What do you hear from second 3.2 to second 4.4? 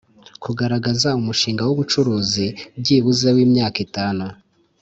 w’imyaka itanu